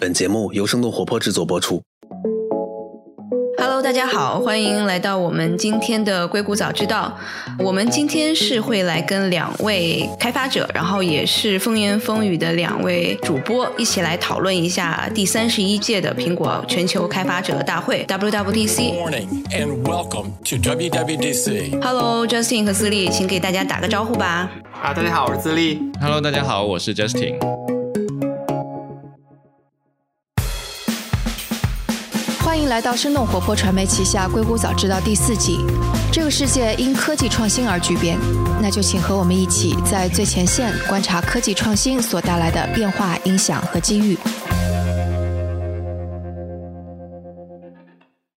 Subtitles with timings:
[0.00, 1.82] 本节目由生动活泼制作播出。
[3.58, 7.14] Hello，大家好，欢迎来到我们今天的硅谷早知道。
[7.58, 18.94] 我们今天是会来跟两位开发者，然后也是风言风语的两位主播一起来讨论一下第三十一届的苹果全球开发者大会 WWDC。
[18.94, 21.78] morning and welcome to WWDC.
[21.82, 24.50] Hello，Justin 和思利，请给大家打个招呼吧。
[24.80, 25.78] 啊，大家好，我是自立。
[26.00, 27.36] Hello，大家好，我是 Justin。
[32.50, 35.58] 欢迎来到生动活泼传媒旗下《硅谷早知道》第四季。
[36.12, 38.18] 这个世界因科技创新而巨变，
[38.60, 44.18] 那就请和我们一起在最前线观察科技创新所带来的变化、影响和机遇。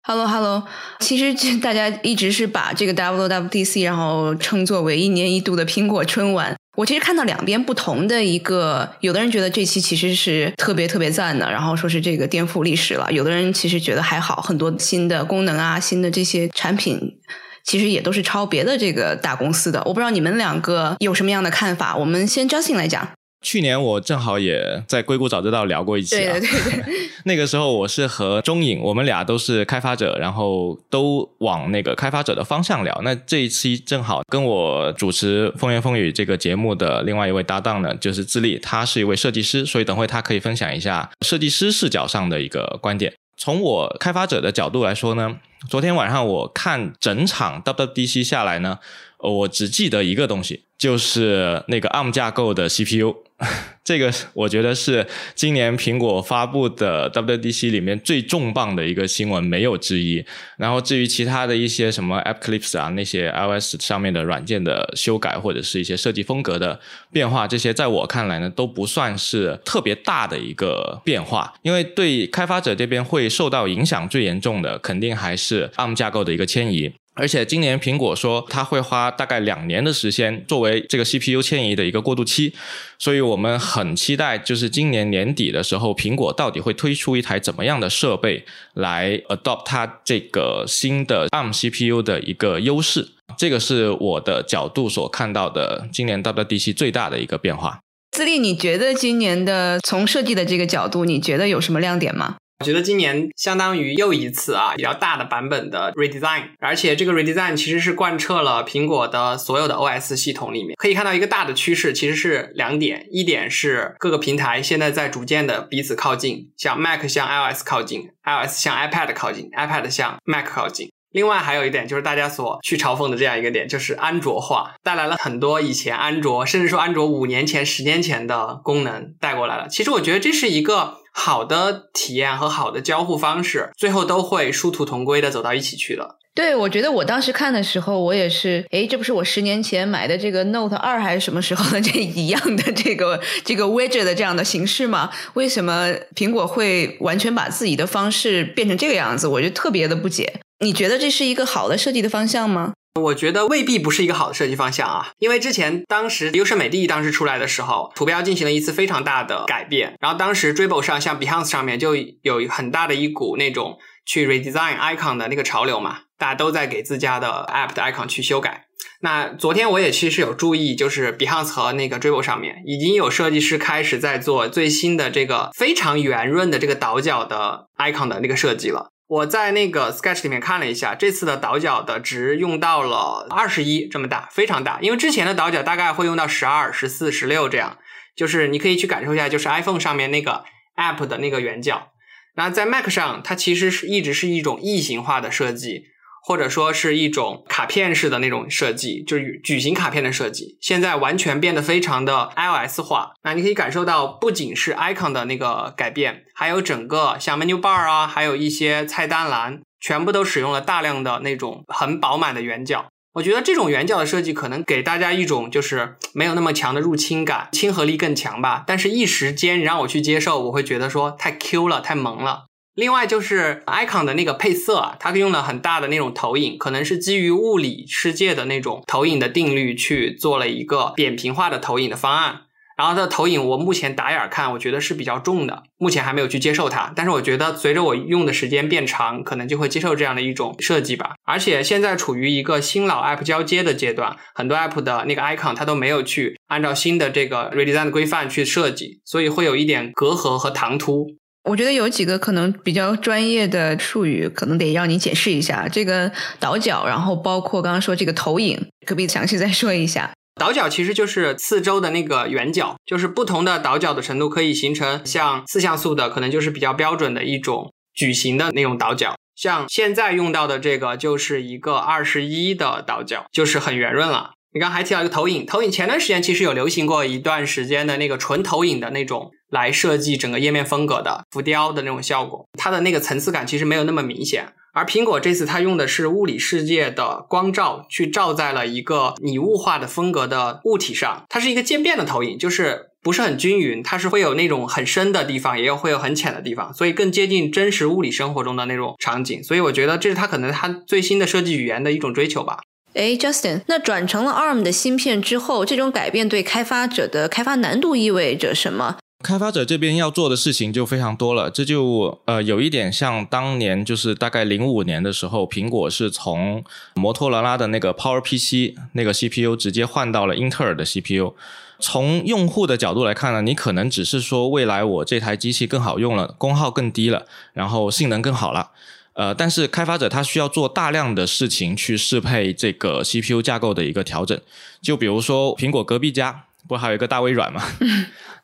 [0.02, 0.64] Hello，Hello，
[0.98, 6.56] 其实大家一直是把这个 WWDC 然后称作为一年一度的苹果春晚。
[6.76, 17.18] 我其实看到两边不同的一个，有的人觉得这期其实是特别特别赞的，然后说是这个颠覆历史了；有的人其实觉得还好，很多新的功能啊，新的这些产品。
[17.62, 21.94] 其实也都是抄别的这个大公司的，我不知道你们两个有什么样的看法。
[21.94, 23.06] 我们先 Justin 来讲，
[23.42, 33.00] 去年我正好也在硅谷早知道聊过一期啊，对对对对， 那个时候我是和中影，我们俩都是开发者，然后都往那个开发者的方向聊。
[33.02, 43.14] 那这一期正好跟我主持《风言风语》这个节目的另外一位搭档呢，就是自立，他是一位设计师，所以等会他可以分享一下设计师视角上的一个观点。
[43.38, 45.38] 从我开发者的角度来说呢，
[45.70, 48.78] 昨天晚上我看整场 WWDC 下来呢，
[49.16, 53.16] 呃我只记得一个东西，就是那个 ARM 架构的 CPU。
[53.82, 60.24] 这个我觉得是今年苹果发布的 WDC 里面最重磅的一个新闻，没有之一。
[60.58, 66.78] 然后至于其他的一些什么 App Clips 啊，那些 iOS 上面的软件的修改或者是一些设计风格的
[67.10, 76.92] 变化，这些在我看来呢都不算是特别大的一个变化，因为对开发者这边会受到影响最严重的，肯定还是 ARM 架构的一个迁移。
[77.20, 82.54] 而且今年苹果说它会花大概两年的时间作为这个 CPU 迁移的一个过渡期，
[82.98, 93.06] 所以我们很期待，就是今年年底的时候，苹果到底会推出一台怎么样的设备来 adopt 它这个新的 ARM CPU 的一个优势。
[93.36, 97.80] 这个是我的角度所看到的今年 WWDC 最大的一个变化。
[98.10, 102.36] 自立，你觉得今年的从设计的这个角度，你觉得有什么亮点吗？
[102.60, 120.90] 我觉得今年相当于又一次啊比较大的版本的 redesign，而且这个 redesign 其实是贯彻了苹果的所有的 OS 系统里面，可以看到一个大的趋势，其实是两点，一点是各个平台现在在逐渐的彼此靠近，像 Mac 向 iOS 靠近，iOS 向 iPad 靠近，iPad 向 Mac 靠近。
[121.12, 129.66] 另外还有一点就是大家所去嘲讽的这样一个点，就是安卓化带来了很多以前安卓甚至说安卓五年前、十年前的功能带过来了。
[129.66, 136.16] 其实我觉得这是一个好的体验和好的交互方式，最后都会殊途同归的走到一起去了。
[136.34, 145.10] 对，我觉得我当时看的时候，我也是，诶，这不是我十年前买的这个 Note 二还是什么时候的这一样的这个 这个 widget 的这样的形式吗？
[145.34, 149.28] 为什么苹果会完全把自己的方式变成这个样子？
[149.28, 150.40] 我就特别的不解。
[150.64, 152.72] 你觉得这是一个好的设计的方向吗？
[152.94, 168.64] 我觉得未必不是一个好的设计方向啊，因为之前当时优胜美地当时出来的时候，图标进行了一次非常大的改变，然后当时 Dribble 上像 Behance 上面就有很大的一股那种去 redesign icon 的那个潮流嘛，大家都在给自家的 app 的 icon 去修改。
[169.02, 178.90] 那昨天我也其实有注意，就是 Behance 和那个 Dribble 上面已经有设计师开始在做最新的这个非常圆润的这个倒角的 icon 的那个设计了。
[179.10, 184.78] 我在那个 Sketch 里面看了一下，这次的倒角的值用到了二十一这么大，非常大。
[184.80, 187.78] 因为之前的倒角大概会用到十二、十四、十六这样，
[188.14, 190.44] 就是你可以去感受一下，就是 iPhone 上面那个
[190.76, 191.90] App 的那个圆角。
[192.36, 195.86] 那在 Mac 上，它其实是一直是一种异形化的设计，
[196.22, 200.58] 或者说是一种卡片式的那种设计，就是矩形卡片的设计。
[200.60, 203.12] 现在完全变得非常的 iOS 化。
[203.24, 212.86] 那你可以感受到，不仅是 icon 的那个改变，还有整个像 menu bar 啊，还有一些菜单栏，全部都使用了大量的那种很饱满的圆角。
[213.14, 218.62] 我觉得这种圆角的设计可能给大家一种就是没有那么强的入侵感，亲和力更强吧。
[218.64, 222.44] 但是，一时间让我去接受，我会觉得说太 Q 了，太萌了。
[222.74, 232.42] 另外就是 icon 的那个配色啊，它用了很大的那种投影，可能是基于物理世界的那种投影的定律去做了一个扁平化的投影的方案。
[232.78, 236.90] 然后它的投影，我目前打眼看，我觉得是比较重的，目前还没有去接受它。
[236.96, 241.10] 但是我觉得随着我用的时间变长，可能就会接受这样的一种设计吧。
[241.26, 251.08] 而且现在处于一个新老 app 交接的阶段，很多 app 的那个 icon 它都没有去按照新的这个 redesign 的规范去设计，所以会有一点隔阂和唐突。
[251.44, 255.66] 我觉得有几个可能比较专业的术语，可能得让你解释一下。
[255.66, 258.56] 这个倒角，然后包括刚刚说这个投影，
[258.86, 260.12] 可不可以详细再说一下？
[260.38, 269.14] 倒角其实就是四周的那个圆角，就是不同的倒角的程度可以形成像四像素的，可能就是比较标准的一种矩形的那种倒角。
[269.34, 274.32] 像现在用到的这个就是一个二十一的倒角，就是很圆润了。
[274.52, 284.52] 你刚还提到一个投影，投影前段时间其实有流行过一段时间的那个纯投影的那种来设计整个页面风格的浮雕的那种效果，它的那个层次感其实没有那么明显。
[284.72, 299.42] 而苹果这次它用的是物理世界的光照去照在了一个拟物化的风格的物体上，它是一个渐变的投影，就是不是很均匀，它是会有那种很深的地方，也有会有很浅的地方，所以更接近真实物理生活中的那种场景。
[299.42, 302.60] 所以我觉得这是它可能它最新的设计语言的一种追求吧。
[302.94, 308.98] 哎，Justin，那转成了 ARM 的芯片之后，这种改变对开发者的开发难度意味着什么？
[309.22, 321.34] 开发者这边要做的事情就非常多了，这就呃有一点像当年就是大概零五年的时候，苹果是从摩托罗拉的那个 Power PC 那个 CPU 直接换到了英特尔的 CPU。
[321.78, 328.70] 从用户的角度来看呢，你可能只是说未来我这台机器更好用了，功耗更低了，然后性能更好了。
[329.12, 334.40] 呃，但是开发者他需要做大量的事情去适配这个 CPU 架构的一个调整，
[334.80, 337.62] 就比如说苹果隔壁家不还有一个大微软吗？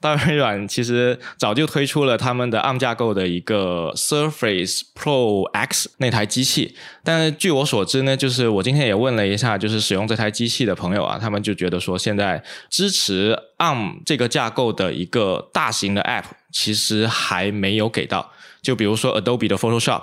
[0.01, 18.33] 大微软其实早就推出了他们的 ARM 架构的一个 Surface Pro X 那台机器，但是据我所知呢，就是我今天也问了一下，就是使用这台机器的朋友啊，他们就觉得说现在支持 ARM 这个架构的一个大型的 App 其实还没有给到，
[18.63, 20.03] 就比如说 Adobe 的 Photoshop。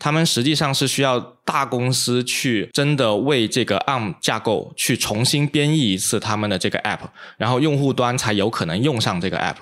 [0.00, 7.00] 他们实际上是需要大公司去真的为这个 ARM 架构去重新编译一次他们的这个 App，
[7.36, 9.56] 然后用户端才有可能用上这个 App。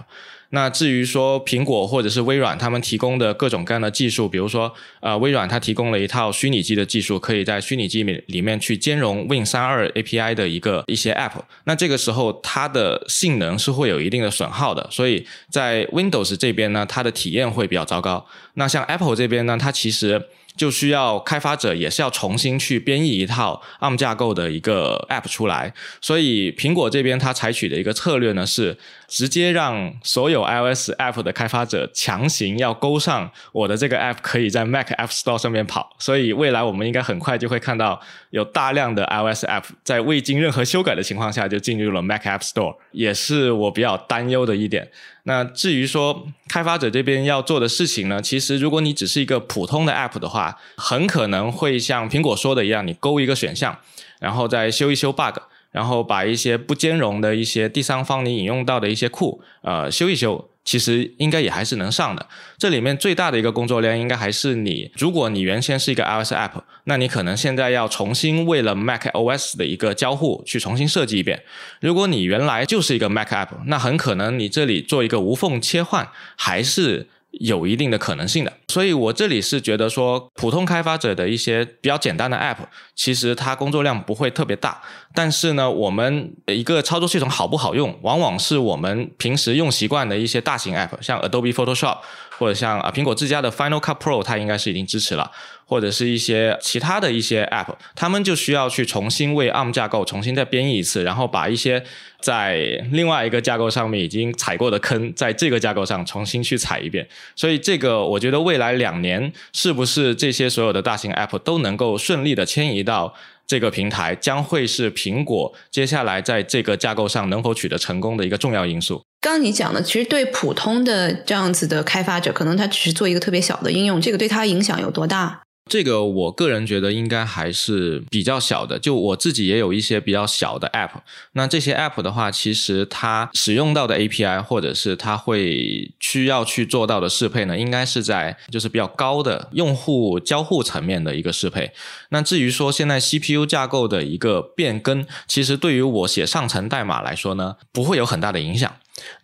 [0.51, 11.33] 那至于说苹果或者是微软他们提供的各种各样的技术，比如说呃微软它提供了一套虚拟机的技术，可以在虚拟机里里面去兼容 Win 三二 API 的一个一些 App。
[11.65, 18.27] 那这个时候它的性能是会有一定的损耗的，所以在 Windows 这边呢，它的体验会比较糟糕。
[18.55, 25.75] 那像 Apple 这边呢，它其实就需要开发者也是要重新去编译一套 ARM 架构的一个 App 出来。
[26.01, 28.79] 所以苹果这边它采取的一个策略呢是。
[29.09, 37.99] 直接让所有 iOS app 的开发者强行要勾上我的这个 app 可以在 Mac App Store 上面跑，所以未来我们应该很快就会看到
[38.31, 44.91] 有大量的 iOS app 在未经任何修改的情况下就进入了 Mac App Store，也是我比较担忧的一点。
[45.23, 53.79] 那至于说开发者这边要做的事情呢，其实如果你只是一个普通的 app 的话，很可能会像苹果说的一样，你勾一个选项，
[54.21, 55.39] 然后再修一修 bug。
[55.71, 62.27] 然后把一些不兼容的一些第三方你引用到的一些库，呃，修一修，其实应该也还是能上的。
[62.57, 71.43] 这里面最大的一个工作量，应该还是你，如果你原先是一个 iOS app，那你可能现在要重新为了 Mac OS 的一个交互去重新设计一遍。
[71.81, 77.09] 如果你原来就是一个 Mac app，那很可能你这里做一个无缝切换，还是。
[77.39, 82.57] 有一定的可能性的，所以我这里是觉得说，普通开发者的一些比较简单的 App，
[82.97, 84.83] 其实它工作量不会特别大。
[85.15, 91.99] 但是呢，我们一个操作系统好不好用，往往是我们平时用习惯的一些大型 App，像 Adobe Photoshop
[92.39, 95.31] 或者像啊苹果自家的 Final Cut Pro，它应该是已经支持了。
[95.69, 101.85] 或者是一些其他的一些 App，他们就需要去重新为 ARM 架构重新再编译一次，然后把一些
[102.23, 102.57] 在
[102.91, 107.07] 另外一个架构上面已经踩过的坑，在这个架构上重新去踩一遍。
[107.37, 113.13] 所以这个我觉得未来两年是不是这些所有的大型 App 都能够顺利的迁移到
[113.47, 119.03] 这个平台，将会是苹果接下来在这个架构上能否取得成功的一个重要因素。
[119.21, 125.43] 刚刚你讲的，其实对普通的这样子的开发者，可能他只是做一个特别小的应用，这个对他影响有多大？
[125.69, 130.91] 这个我个人觉得应该还是比较小的，就我自己也有一些比较小的 App。
[131.33, 141.71] 那这些 App 的话，其实它使用到的 API 或者是它会需要去做到的适配呢，应该是在就是比较高的用户交互层面的一个适配。
[142.09, 148.75] 那至于说现在 CPU 架构的一个变更，其实对于我写上层代码来说呢，不会有很大的影响。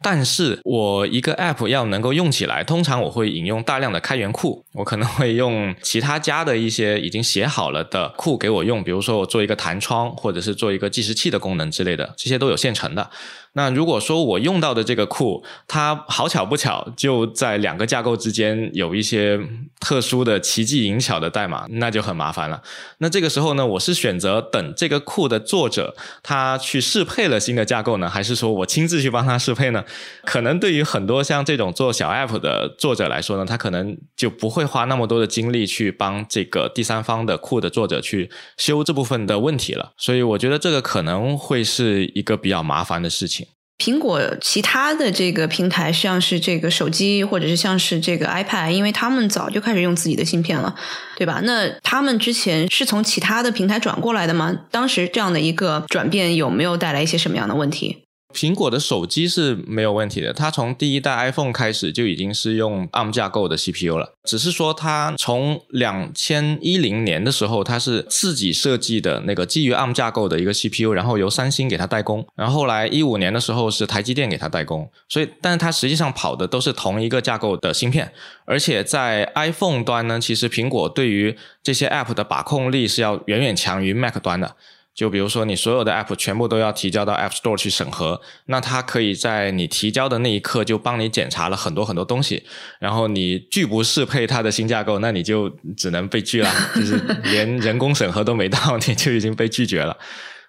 [0.05, 4.63] 但是我一个 App 要能够用起来，通常我会引用大量的开源库。
[4.75, 13.09] 我可能会用其他家的一些已经写好了的库给我用，比如说我做一个弹窗，或者是做一个计时器的功能之类的，这些都有现成的。
[13.57, 19.39] 那如果说我用到的这个库，它好巧不巧就在两个架构之间有一些
[19.79, 22.61] 特殊的奇迹淫巧的代码，那就很麻烦了。
[22.99, 29.85] 那这个时候呢，我是选择等这个库的作者他去适配了新的架构呢，还是说我亲自去帮他适配呢？
[30.25, 39.93] 可能对于很多像这种做小 app 的作者来说呢，他可能就不会花那么多的精力去帮这个第三方的库的作者去修这部分的问题了。
[39.97, 43.47] 所以我觉得这个可能会是一个比较麻烦的事情。
[43.77, 50.73] 苹果其他的这个平台，像是这个手机，或者是像是这个 iPad，因为他们早就开始用自己的芯片了，
[51.17, 51.41] 对吧？
[51.43, 54.57] 那他们之前是从其他的平台转过来的吗？
[54.71, 58.04] 当时这样的一个转变有没有带来一些什么样的问题？
[58.35, 64.13] 苹果的手机是没有问题的，它从第一代 iPhone 开始就已经是用 ARM 架构的 CPU 了。
[64.25, 72.27] 只是说它从两千一零年的时候，它是自己设计的那个基于 ARM 架构的一个 CPU，然后由三星给它代工。
[72.35, 74.91] 然后后来一五年的时候是台积电给它代工。
[75.09, 78.13] 所以，但是它实际上跑的都是同一个架构的芯片。
[78.45, 84.57] 而且在 iPhone 端呢，其实苹果对于这些 App 的把控力是要远远强于 Mac 端的。
[84.95, 92.45] 就比如说，你所有的 App 全部都要提交到 App Store 去审核，那它可以在你提交的那一刻就帮你检查了很多很多东西，
[92.79, 99.97] 然后你拒不适配它的新架构，那你就只能被拒了，就是连人工审核都没到， 你就已经被拒绝了。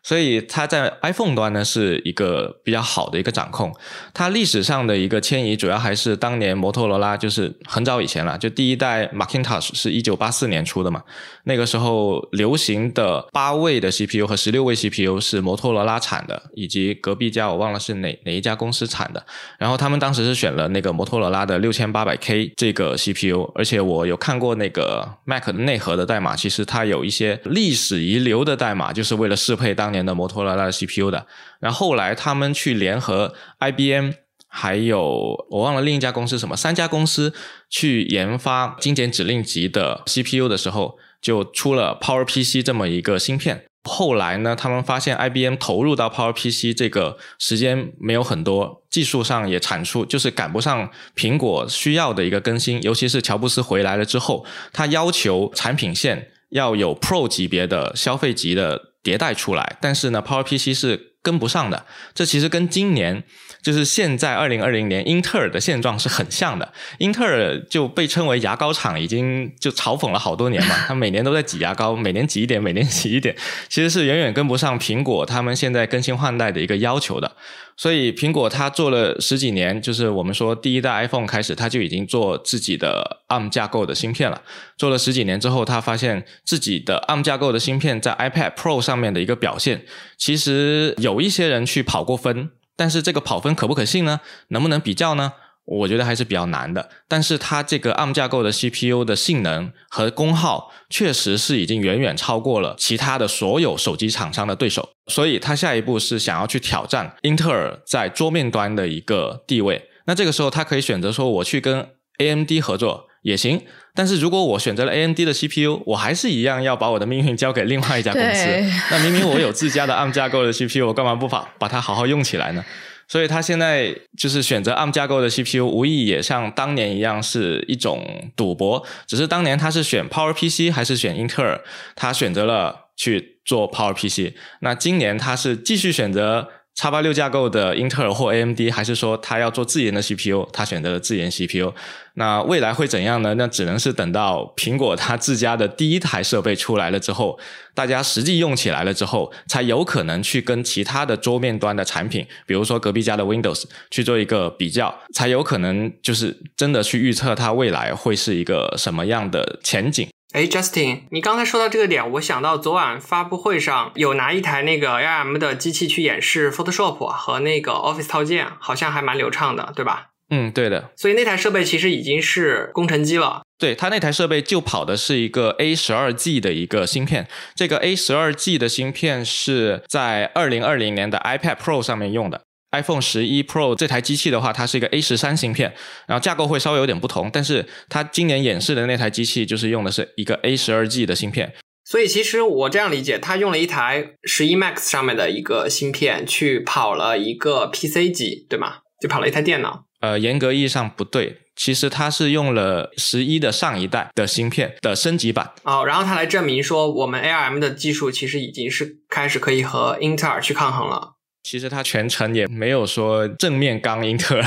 [0.05, 3.73] 所以它在 iPhone 端呢是一个比较好的一个掌控。
[4.13, 11.01] 它历史上的一个迁移主要还是当年摩托罗拉，就是很早以前了，就第一代 Macintosh 是一九八四年出的嘛。
[11.45, 19.25] 那个时候流行的八位的 CPU 和十六位 CPU 是摩托罗拉产的，以及隔壁家我忘了是哪哪一家公司产的。
[19.57, 29.94] 然后他们当时是选了那个摩托罗拉的六千八百 K 这个 CPU，而且我有看过那个 Mac 的内核的代码，其实它有一些历史遗留的代码，就是为了适配当。
[29.95, 31.25] 年的摩托罗拉的 CPU 的，
[31.59, 34.11] 然后后来他们去联合 IBM，
[34.47, 35.01] 还有
[35.49, 37.33] 我忘了另一家公司什么，三家公司
[37.69, 43.65] 去研发精简指令集的 CPU 的时候，就出了 PowerPC 这么一个芯片。
[43.87, 58.94] 后来呢，他们发现 IBM 投入到 PowerPC 这个时间没有很多，技术上也产出就是赶不上苹果需要的一个更新，尤其是乔布斯回来了之后，他要求产品线要有 Pro 级别的消费级的。
[59.05, 61.85] 迭代出来，但是呢，PowerPC 是跟不上的。
[62.15, 63.23] 这其实跟今年
[63.61, 66.73] 就是现在二零二零年英特尔的现状是很像的。
[66.97, 70.75] 英特尔就被称为牙膏厂，已经就嘲讽了好多年嘛。
[70.87, 73.35] 他每年都在挤牙膏，每年挤一点，每年挤一点，
[73.69, 77.35] 其实是远远跟不上苹果他们现在更新换代的一个要求的。
[77.77, 84.41] 所以苹果它做了十几年，就是我们说第一代 iPhone 开始，它就已经做自己的 ARM 架构的芯片了。
[84.77, 89.83] 做了十几年之后，它发现自己的 ARM 架构的芯片在 iPad Pro 上面的一个表现，
[90.17, 94.21] 其实有一些人去跑过分，但是这个跑分可不可信呢？
[94.47, 95.33] 能不能比较呢？
[95.65, 109.89] 我觉得还是比较难的，但是它这个 ARM 架构的 CPU 的性能和功耗，确实是已经远远超过了其他的所有手机厂商的对手，所以它下一步是想要去挑战英特尔在桌面端的一个地位。
[110.05, 113.63] 那这个时候，它可以选择说，我去跟 AMD 合作也行，
[113.95, 118.45] 但是如果我选择了 AMD 的 CPU，我还是一样要把我的命运交给另外一家公司。
[118.91, 122.63] 那明明我有自家的 ARM 架构的 CPU，我干嘛不把把它好好用起来呢？
[123.07, 128.85] 所以他现在就是选择 ARM 架构的 CPU，无疑也像当年一样是一种赌博。
[129.05, 131.61] 只是当年他是选 PowerPC 还是选英特尔，
[131.95, 134.33] 他选择了去做 PowerPC。
[134.59, 136.49] 那今年他是继续选择。
[136.75, 140.45] 叉八六架构的英特尔或 AMD，还是说他要做自研的 CPU？
[140.51, 141.73] 他选择了自研 CPU。
[142.15, 143.33] 那未来会怎样呢？
[143.35, 147.39] 那只能是等到苹果它自家的第一台设备出来了之后，
[147.73, 160.07] 大家实际用起来了之后，才有可能去跟其他的桌面端的产品，比如说隔壁家的 Windows 去做一个比较，才有可能就是真的去预测它未来会是一个什么样的前景。
[160.35, 170.07] 哎，Justin，你刚才说到这个点，我想到昨晚发布会上有拿一台那个 ARM 的机器去演示 Photoshop 和那个 Office 套件，好像还蛮流畅的，对吧？
[170.29, 170.91] 嗯，对的。
[170.97, 173.43] 所以那台设备其实已经是工程机了。
[173.57, 182.41] 对，它那台设备就跑的是一个 A 十二 G 的一个芯片，这个 A 十二 G 的芯片是在二零二零年的 iPad Pro 上面用的。
[182.81, 185.73] iPhone 十一 Pro 这台机器的话，它是一个 A 十三芯片，
[186.07, 191.53] 然后架构会稍微有点不同，但是它今年演示的那台机器就是用的是一个 A 十二 G 的芯片。
[191.83, 198.77] 所以其实我这样理解，它用了一台十一 Max 上面的一个芯片去跑了一个 PC 机，对吗？
[198.99, 199.85] 就跑了一台电脑。
[200.01, 205.51] 呃，严格意义上不对，其实它是用了十一的上一代的芯片的升级版。
[205.63, 211.14] 哦，然后它来证明说，我们 ARM 的技术其实已经是开始可以和英特尔去抗衡了。
[211.45, 214.43] 其实他全程也没有说正面刚英特尔，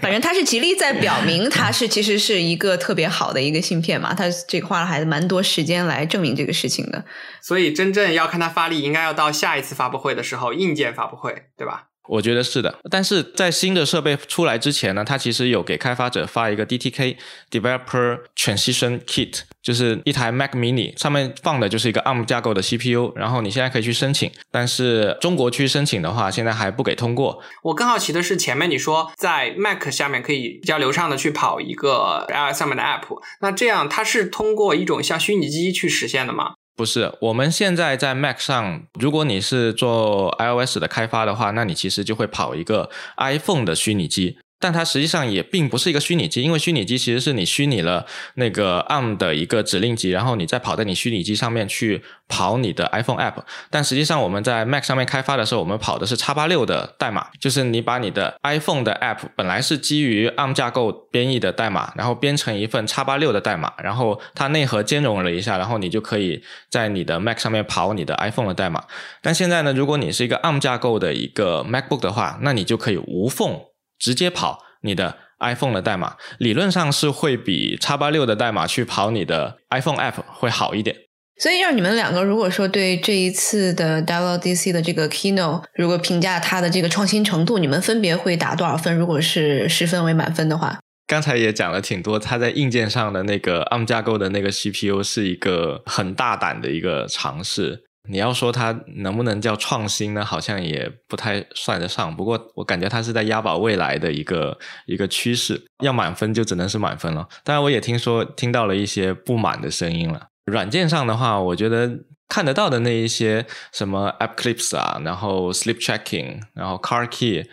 [0.00, 7.04] 反正他是极力在表明他是其实是一个特别好的一个芯片嘛，他这个花了还是蛮多时间来证明这个事情的。
[7.42, 11.88] 所以真正要看他发力，应该要到下一次发布会的时候，硬件发布会，对吧？
[12.08, 17.16] 我觉得是的，但是在新的设备出来之前呢，它其实有给开发者发一个 DTK
[17.50, 27.42] Developer Transition Kit，就是一台 Mac Mini 上面放的就是一个 ARM 架构的 CPU，然后你现在可以去申请，但是中国区申请的话，现在还不给通过。
[27.62, 36.54] 我更好奇的是，前面你说在 Mac 下面可以比较流畅的去跑一个 iOS 上面的 App，那这样它是通过一种像虚拟机去实现的吗？
[36.76, 44.38] 不是，我们现在在 Mac 上，如果你是做 iOS 的开发的话，那你其实就会跑一个 iPhone 的虚拟机。
[44.60, 48.06] 但它实际上也并不是一个虚拟机，因为虚拟机其实是你虚拟了
[48.36, 53.34] 那个 ARM 的一个指令集，然后你再跑在你虚拟机上面去跑你的 iPhone app。
[53.68, 68.48] 但实际上我们在 Mac 上面开发的时候，我们跑的是 x 八六的代码，就是你把你的 iPhone 的 app 本来是基于 ARM 架构编译的代码，然后编成一份 x 八六的代码，然后它内核兼容了一下，然后你就可以在你的 Mac 上面跑你的 iPhone
[68.48, 68.82] 的代码。
[69.20, 73.60] 但现在呢，如果你是一个 ARM 架构的一个 MacBook 的话，那你就可以无缝
[73.98, 74.60] 直接跑。
[74.82, 80.94] 你的 iPhone 的代码理论上是会比叉八六的代码去跑你的 iPhone App 会好一点。
[81.40, 88.94] 所以让你们两个如果说对这一次的 WDC 的这个 Keynote 如果评价它的这个创新程度，你们分别会打多少分？
[88.94, 97.82] 如果是十分为满分的话，刚才也讲了挺多，它在硬件上的那个 ARM 架构的那个 CPU 是一个很大胆的一个尝试。
[98.08, 100.24] 你要说它能不能叫创新呢？
[100.24, 102.14] 好像也不太算得上。
[102.14, 105.62] 不过我感觉它是在押宝未来的一个一个趋势。
[105.82, 107.26] 要满分就只能是满分了。
[107.42, 110.28] 当然，我也听说听到了一些不满的声音了。
[110.44, 111.90] 软件上的话，我觉得
[112.28, 117.48] 看得到的那一些什么 App Clips 啊，然后 Sleep Tracking，然后 Car Key，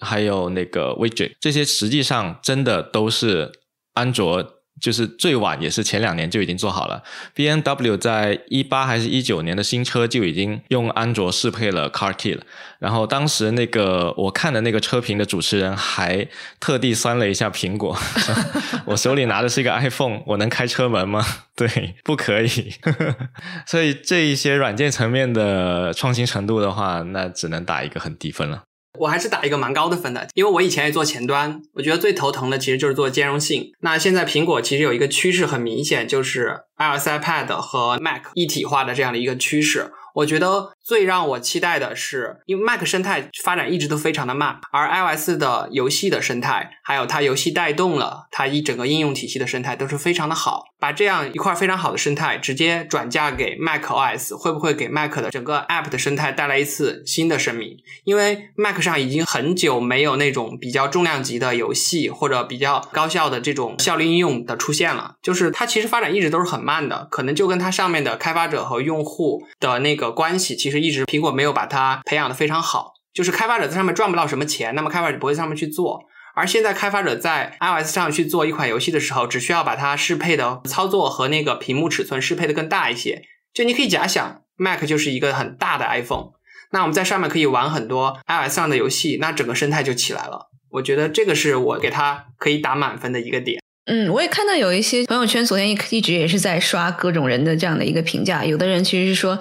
[0.00, 3.52] 还有那个 Widget，这些实际上真的都是
[3.94, 4.61] 安卓。
[4.82, 7.00] 就是最晚也是前两年就已经做好了。
[7.34, 12.42] B N W 在一八还是一九年的新车就已经用安卓适配了 Car Key 了。
[12.80, 16.26] 然后当时那个我看的那个车评的主持人还
[16.58, 17.96] 特地酸了一下苹果，
[18.86, 21.24] 我手里拿的是一个 iPhone，我能开车门吗？
[21.54, 22.74] 对，不可以。
[23.66, 28.64] 所以这一些软件层面的创新程度的话，那只能打一个很低分了。
[28.98, 33.72] 我还是打一个蛮高的分的，因为我以前也做前端，我觉得最头疼的其实就是做兼容性。
[33.80, 39.90] 那现在苹果其实有一个趋势很明显，就是 iOS、iPad 和 Mac 一体化的这样的一个趋势。
[40.14, 50.64] 我觉得最让我期待的是，因为 Mac 生态发展一直都非常的慢，而 iOS 的游戏的生态，还有它游戏带动了它一整个应用体系的生态都是非常的好。
[50.78, 57.76] 把这样一块非常好的生态直接转嫁给 Mac OS，会不会给 Mac 的整个 App 的生态带来一次新的生命？
[58.02, 76.02] 因为 Mac 上已经很久没有那种比较重量级的游戏或者比较高效的这种效率应用的出现了，就是它其实发展一直都是很慢的，可能就跟它上面的开发者和用户的那个关系，其实是一直苹果没有把它培养的非常好，就是开发者在上面赚不到什么钱，那么开发者不会在上面去做。
[76.34, 83.22] 而现在开发者在 iOS 上去做一款游戏的时候，只需要把它适配的操作和那个屏幕尺寸适配的更大一些。
[83.52, 86.30] 就你可以假想，Mac 就是一个很大的 iPhone，
[86.70, 90.48] 那我们在上面可以玩很多 iOS 上的游戏，那整个生态就起来了。
[90.70, 93.61] 我觉得这个是我给它可以打满分的一个点。
[93.86, 98.44] 嗯，我也看到有一些朋友圈，昨天一一直也是在刷各种人的这样的一个评价。
[98.44, 99.36] 有的人其实是说，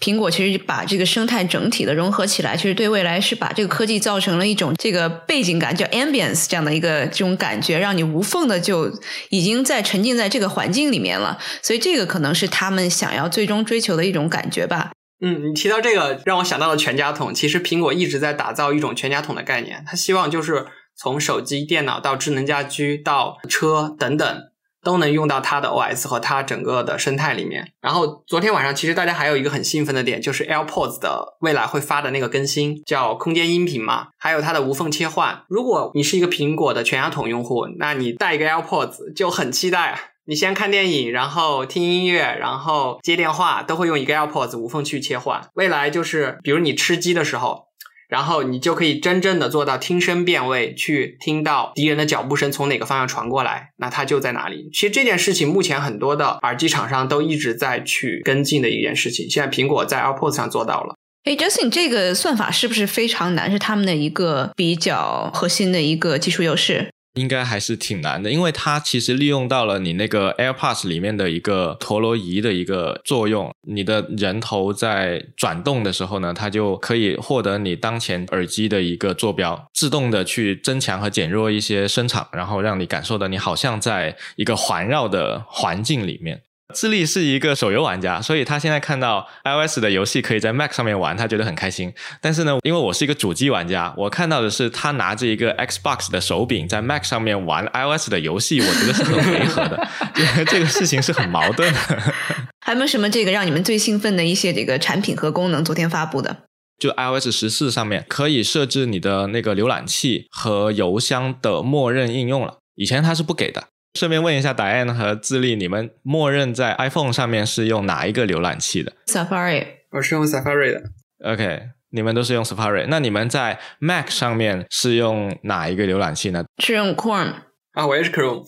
[0.00, 8.90] 苹果其实把这个生态整体的融合起来，其实对未来是把这个科技造成了一种这个背景感，叫 ambience 这样的一个这种感觉，让你无缝的就
[9.28, 11.36] 已经在沉浸在这个环境里面了。
[11.60, 14.92] 所以这个可能是他们想要最终追求的一种感觉吧。
[15.20, 17.34] 嗯，你提到这个，让我想到了全家桶。
[17.34, 20.64] 其实苹果一直在打造一种全家桶的概念，他希望就是。
[20.96, 24.42] 从手机、电脑到智能家居到车等等，
[24.84, 27.72] 都能用到它的 OS 和它整个的生态里面。
[27.80, 35.44] 然后昨天晚上，其实大家还有一个很兴奋的点，就是 AirPods 的未来会发的那个更新，叫空间音频嘛，还有它的无缝切换。
[35.48, 39.98] 如果你是一个苹果的全家桶用户，那你带一个 AirPods 就很期待。
[40.24, 45.48] 你先看电影，然后听音乐，然后接电话，都会用一个 AirPods 无缝去切换。
[45.54, 47.71] 未来就是，比如你吃鸡的时候。
[48.12, 54.68] 然后你就可以真正的做到听声辨位，去听到敌人的脚步声从哪个方向传过来，那它就在哪里。
[54.70, 60.94] 其实这件事情目前很多的耳机厂商都一直在去跟进的一件事情，现在苹果在 AirPods 上做到了。
[61.24, 63.50] 哎，Justin，这个算法是不是非常难？
[63.50, 66.90] 是他们的一个比较核心的一个技术优势？
[67.14, 73.52] 应该还是挺难的，因为它其实利用到了你那个 AirPods 里面的一个陀螺仪的一个作用。
[73.68, 86.42] 你的人头在转动的时候呢，它就可以获得你当前耳机的一个坐标，自动的去增强和减弱一些声场，然后让你感受到你好像在一个环绕的环境里面。
[86.72, 91.92] 智利是一个手游玩家，所以他现在看到 iOS 的游戏可以在 Mac 上面玩，他觉得很开心。
[92.20, 101.78] 但是呢，因为我是一个主机玩家，我看到的是他拿着一个 Xbox 的手柄在 Mac 上面玩 iOS 的游戏，我觉得是很违和的，因为这个事情是很矛盾的。
[102.64, 105.64] 还有没有什么这个让你们最兴奋的一些这个产品和功能？
[105.64, 106.44] 昨天发布的，
[106.78, 113.64] 就 iOS 十四上面可以设置你的那个浏览器和邮箱的默认应用了，以前它是不给的。
[113.94, 120.82] 顺便问一下，Diane 和自立，你们默认在 iPhone 上面是用哪一个浏览器的？Safari，我是用 Safari 的。
[121.24, 126.44] OK，你们都是用 Safari，那你们在 Mac 上面是用哪一个浏览器呢？
[126.58, 127.34] 是用 Chrome。
[127.72, 128.44] 啊，我也是 Chrome。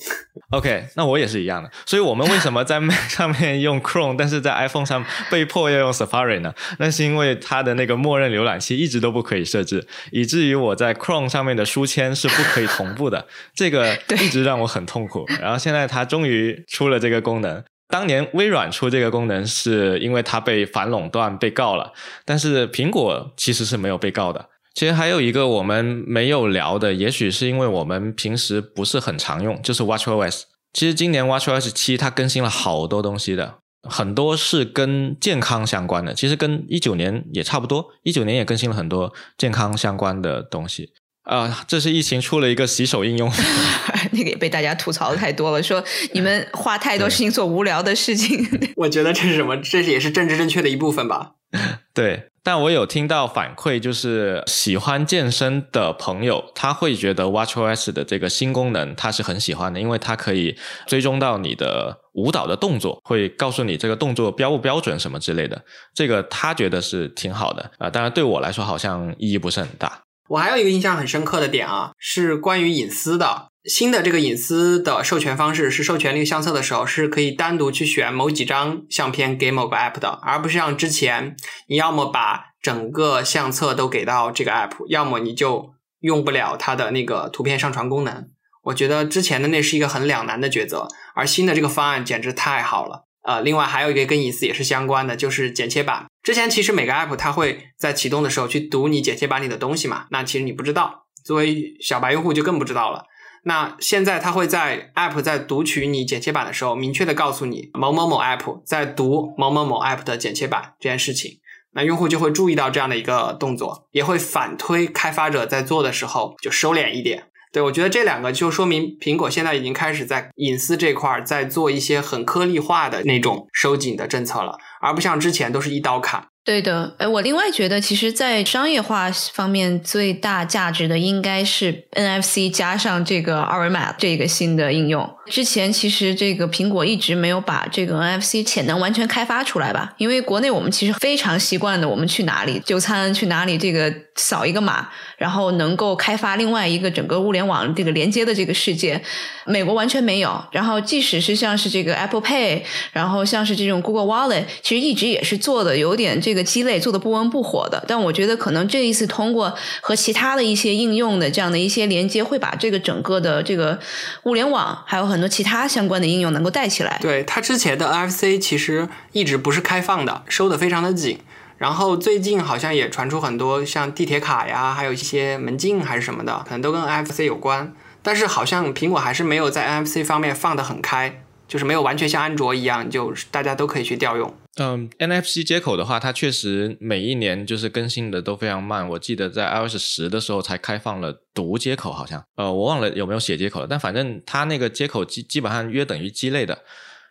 [0.50, 1.70] OK，那我也是一样的。
[1.86, 6.52] 所以，我们为什么在 Mac 上面用 Chrome，但是在 iPhone 上被迫要用 Safari 呢？
[6.78, 13.26] 那是因为它的那个默认浏览器一直都不可以设置，以至于我在 Chrome 上面的书签是不可以同步的。
[13.54, 15.24] 这个 一直让我很痛苦。
[15.40, 17.64] 然后现在它终于出了这个功能。
[17.88, 21.92] 当年微软出这个功能是因为它被反垄断被告了，
[22.24, 24.48] 但是苹果其实是没有被告的。
[24.74, 30.42] 其实还有一个我们没有聊的，也许是因为我们平时不是很常用，就是 WatchOS。
[30.72, 33.58] 其实今年 WatchOS 七它更新了好多东西的，
[33.88, 36.12] 很多是跟健康相关的。
[36.12, 40.90] 其实跟一九年也差不多，一九年也更新了很多健康相关的东西。
[41.22, 43.30] 啊，这是疫情出了一个洗手应用，
[44.10, 45.82] 那个也被大家吐槽的太多了，说
[46.12, 48.44] 你们花太多事情做无聊的事情。
[48.76, 49.56] 我觉得这是什么？
[49.58, 51.34] 这也是政治正确的一部分吧。
[51.94, 65.62] 对，但我有听到反馈，就是喜欢健身的朋友，他会觉得 WatchOS 的这个新功能他是很喜欢的，因为它可以追踪到你的舞蹈的动作，会告诉你这个动作标不标准什么之类的，
[65.94, 67.88] 这个他觉得是挺好的啊。
[67.88, 70.00] 当然对我来说好像意义不是很大。
[70.28, 73.48] 我还有一个印象很深刻的点啊，是关于隐私的。
[73.64, 81.34] 新的这个隐私的授权方式是授权那个相册的时候，是可以单独去选某几张相片给某个 app 的，而不是像之前，
[81.68, 88.28] 你要么把整个相册都给到这个 app，要么你就用不了它的那个图片上传功能。
[88.64, 93.06] 我觉得之前的那是一个很两难的抉择，而新的这个方案简直太好了。
[93.22, 96.04] 呃，另外还有一个跟隐私也是相关的，就是剪切板。
[96.22, 103.04] 之前其实每个 app 它会在启动的时候去读你剪切板里的东西嘛，那其实你不知道，作为小白用户就更不知道了。
[103.46, 111.38] 那现在它会在 app 在读取你剪切板的时候，明确的告诉你某某某 app 在读某某某 app 的剪切板这件事情，
[111.72, 117.24] 那用户就会注意到这样的一个动作，也会反推开发者在做的时候就收敛一点。
[117.52, 126.28] 对，我觉得这两个就说明苹果现在已经开始在隐私这块在做一些很颗粒化的那种收紧的政策了，而不像之前都是一刀砍。
[126.44, 135.08] 对的，哎，我另外觉得，其实，在商业化方面，最大价值的应该是 NFC 加上这个二维码这个新的应用。
[135.26, 139.94] 之前其实这个苹果一直没有把这个 NFC 潜能完全开发出来吧？
[139.96, 149.00] 因为国内我们其实非常习惯的，我们去哪里就餐去哪里，这个扫一个码，然后能够开发另外一个整个物联网这个连接的这个世界。
[149.46, 150.44] 美国完全没有。
[150.52, 152.60] 然后即使是像是这个 Apple Pay，
[152.92, 156.34] 然后像是这种 Google Wallet，其实一直也是做的有点这。
[156.34, 163.78] 个鸡肋做的不温不火的，但我觉得可能这一次通过和其他的一些应用的这样的一些连接，会把这个整个的这个
[164.24, 166.98] 物联网还有很很多其他相关的应用能够带起来。
[167.00, 171.20] 对它之前的 NFC 其实一直不是开放的，收的非常的紧。
[171.56, 177.72] 然后最近好像也传出很多像地铁卡呀，还有一些门禁还是什么的，可能都跟 NFC 有关。
[178.02, 184.34] 但是好像苹果还是没有在 NFC 方面放得很开，就是没有完全像安卓一样，就大家都可以去调用。
[184.60, 188.88] 嗯，NFC 接口的话，它确实每一年就是更新的都非常慢。
[188.88, 193.66] 我记得在 iOS 十的时候才开放了读接口，好像呃，我忘了有没有写接口了。
[193.68, 196.56] 但反正它那个接口基基本上约等于鸡肋的。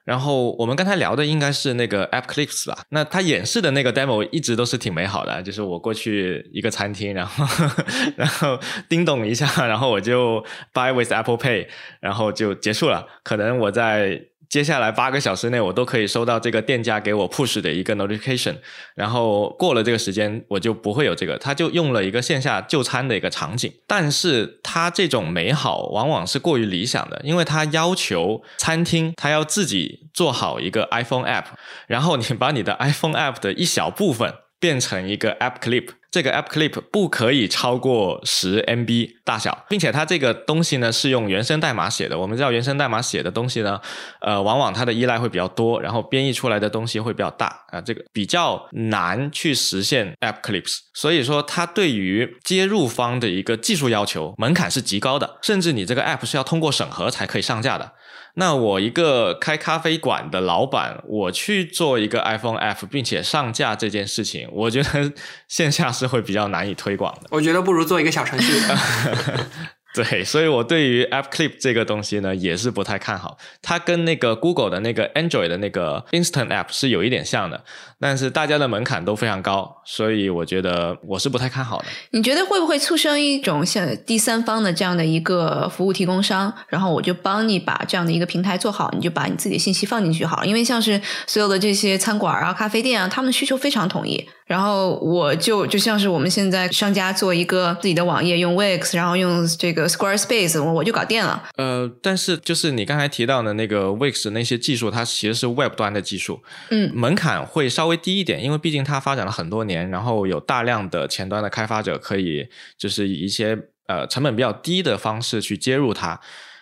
[0.06, 2.84] 然后我们刚才聊的应该是那个 App Clips 吧？
[2.90, 7.46] 那它演示的那个 demo 一直都是挺美好的，就是我过去一个餐厅，然后
[8.16, 10.42] 然后叮咚一下，然后我就
[10.74, 11.68] Buy with Apple Pay，
[12.00, 13.06] 然后就结束了。
[13.24, 14.28] 可能我在。
[14.50, 18.56] 接下来八个小时内，我都可以收到这个店家给我 push 的一个 notification，
[18.94, 21.38] 然后过了这个时间，我就不会有这个。
[21.38, 31.46] 他就用了一个线下就餐的一个场景，但是他这种美好往往是过于理想的，因为他要求餐厅他要自己做好一个 iPhone app，
[31.88, 35.90] 然后你把你的 iPhone app 的一小部分变成一个 App Clip。
[36.14, 42.20] 这个 App Clip 不可以超过十 MB 大小，并且它这个东西呢是用原生代码写的。
[42.20, 43.82] 我们知道原生代码写的东西呢，
[44.22, 50.76] 呃，往往它的依赖会比较多，然后编译出来的东西会比较大啊，这个比较难去实现 App Clips。
[50.94, 57.92] 所以说，它对于接入方的一个技术要求门槛是极高的，甚至你这个 App 是要通过审核才可以上架的。
[58.36, 65.14] 那我一个开咖啡馆的老板，我去做一个 iPhone App，并且上架这件事情，我觉得
[65.48, 67.28] 线下是会比较难以推广的。
[67.30, 68.54] 我觉得不如做一个小程序。
[69.94, 73.38] 对，所以我对于 App Clip 这个东西呢，也是不太看好。
[73.62, 77.64] 它跟那个 Google 的那个 Android 的那个 Instant App 是有一点像的，
[78.06, 81.86] 但是大家的门槛都非常高，所以我觉得我是不太看好的。
[82.12, 90.46] 你觉得会不会促生一种像第三方的这样的一个服务提供商，然后我就帮你把这样的一个平台做好，你就把你自己的信息放进去好了？
[90.46, 94.28] 因为像是所有的这些餐馆啊、咖啡店啊，他们的需求非常统一。
[94.46, 101.42] 然后我就就像是我们现在商家做一个自己的网页，用 Wix，然后用这个 Squarespace，我我就搞定了。
[101.56, 116.20] 呃，但是就是你刚才提到的那个 Wix 那些技术，它其实是 Web 端的技术，嗯，门槛会稍微低一点，因为毕竟它发展了很多年，然后有大量的前端的开发者可以就是以一些呃成本比较低的方式去接入它。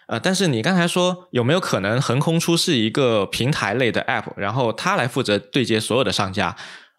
[0.07, 6.53] 呃，但是你刚才说有没有可能横空出世一个平台类的 App，然后它来负责对接所有的商家？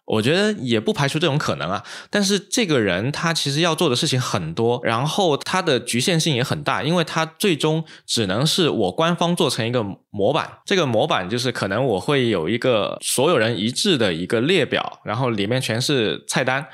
[0.05, 16.67] 我觉得也不排除这种可能啊，但是这个人他其实要做的事情很多，然后他的局限性也很大，因为他最终只能是我官方做成一个模板，这个模板就是可能我会有一个所有人一致的一个列表，然后里面全是菜单，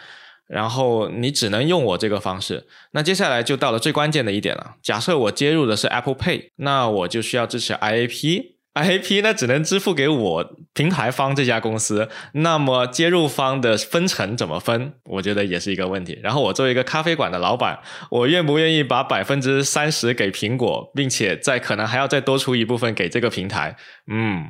[0.48, 2.66] 然后你只能用我这个方式。
[2.94, 8.59] 那接下来就到了最关键的一点了，假设我接入的是 Apple Pay，那我就需要支持 IAP。
[8.76, 14.94] IP 那只能支付给我平台方这家公司，那么接入方的分成怎么分？
[15.06, 16.18] 我觉得也是一个问题。
[16.24, 17.80] 然后我作为一个咖啡馆的老板，
[18.12, 23.76] 我愿不愿意把百分之三十给苹果，并且再可能还要再多出一部分给这个平台？
[24.08, 24.50] 嗯，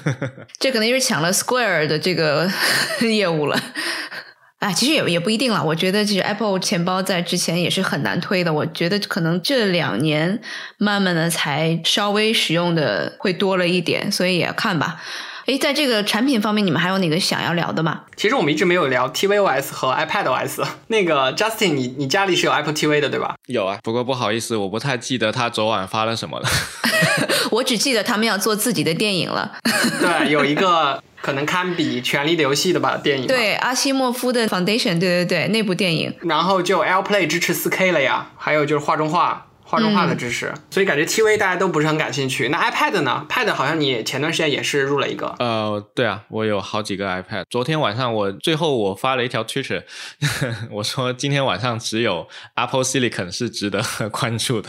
[0.60, 2.48] 这可能就是抢了 Square 的这个
[3.02, 3.58] 业务了。
[4.64, 5.62] 啊，其实也也不一定了。
[5.62, 8.50] 我觉得其实 Apple 钱包在之前也是很难推的。
[8.50, 10.40] 我觉得可能这两年
[10.78, 15.02] 慢慢的才稍微使用的会多了一点，所以也看吧。
[15.46, 18.02] 哎，在这个产品方面，你们还有哪个想要聊的吗？
[18.16, 20.64] 其实我们一直没有聊 tvOS 和 iPadOS。
[20.88, 23.34] 那个 Justin，你你家里是有 Apple TV 的对吧？
[23.46, 26.48] 有啊，不过不好意思，我不太记得他昨晚发了什么了。
[27.52, 29.58] 我只记得他们要做自己的电影了。
[30.00, 31.02] 对，有一个。
[31.24, 36.12] 可能堪比《权力的游戏》的吧电影，对阿西莫夫的 Foundation，对对对，那部电影。
[36.20, 42.48] 然后就 AirPlay 支持 4K 了呀，还有就是画中画，画中画的支持，所以感觉 TV 大家都不是很感兴趣。
[42.50, 45.34] 那 iPad 呢？Pad 好像你前段时间也是入了一个。
[45.38, 47.44] 呃，对啊，我有好几个 iPad。
[47.48, 49.82] 昨天晚上我最后我发了一条 Twitter，
[50.70, 54.68] 我说今天晚上只有 Apple Silicon 是值得关注的。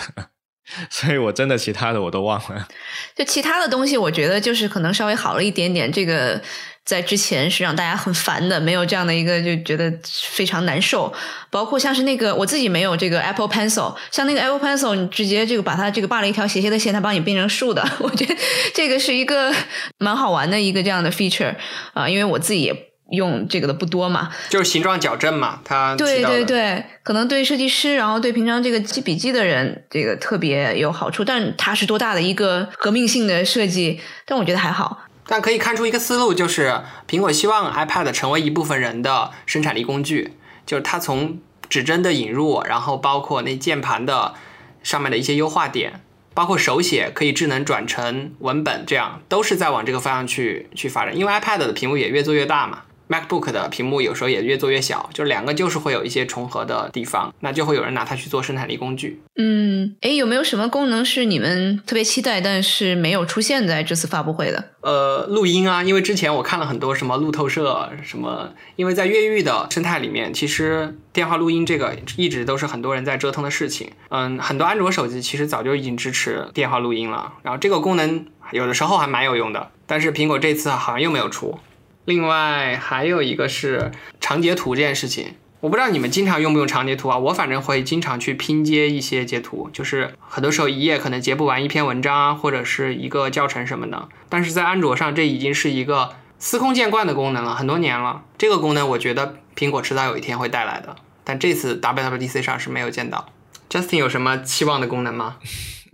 [0.90, 2.68] 所以我真的其他的我都忘了。
[3.16, 5.92] 就其他的东西，我觉得就是可能稍微好了一点点。
[5.92, 6.42] 这个
[6.86, 11.12] 在之前是让大家很烦的，没有这样的一个就觉得非常难受。
[11.50, 17.84] 包括像是那个我自己没有这个 Apple Pencil，像那个 Apple Pencil，你直接这个把它这个画了一条斜斜的线，它帮你变成竖的。
[18.00, 18.36] 我觉得
[18.74, 19.52] 这个是一个
[19.98, 21.56] 蛮好玩的一个这样的 feature
[21.94, 22.76] 啊，因为我自己也。
[23.12, 31.24] 用这个的不多嘛，就是形状矫正嘛，它对对对，可能对设计师，然后对平常这个记笔记的人，这个特别有好处。
[31.24, 34.02] 但它是多大的一个革命性的设计？
[34.26, 35.04] 但我觉得还好。
[35.28, 40.34] 但可以看出一个思路，就是苹果希望 iPad 成为一部分人的生产力工具，
[40.66, 44.36] 就是它从指针的引入，然后包括那键盘的
[44.84, 46.02] 上面的一些优化点，
[46.34, 51.18] 包括手写可以智能转成文本，这样都是在往这个方向去去发展。
[51.18, 52.84] 因为 iPad 的屏幕也越做越大嘛。
[53.08, 59.22] MacBook 的屏幕有时候也越做越小，就两个就是会有一些重合的地方，那就会有人拿它去做生产力工具。
[59.36, 64.72] 嗯，诶，有没有什么功能是你们特别期待，但是没有出现在这次发布会的？
[64.82, 73.92] 呃，录音啊，因为之前我看了很多什么路透社什么，因为在越狱的生态里面，其实电话录音这个一直都是很多人在折腾的事情。
[74.10, 81.58] 嗯，很多安卓手机其实早就已经支持电话录音了，然后这个功能有的时候还蛮有用的，但是苹果这次好像又没有出。
[82.06, 87.18] 另外还有一个是长截图这件事情，我不知道你们经常用不用长截图啊？
[87.18, 94.08] 我反正会经常去拼接一些截图，就是很多时候一页可能截不完一篇文章啊，或者是一个教程什么的。
[94.30, 98.24] 但是在安卓上，这已经是一个司空见惯的功能了，很多年了。
[98.38, 103.34] 这个功能我觉得苹果迟早有一天会带来的，但这次 WWDC 上是没有见到。
[103.68, 105.38] Justin 有什么期望的功能吗？